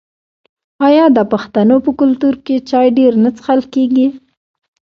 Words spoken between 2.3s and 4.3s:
کې چای ډیر نه څښل کیږي؟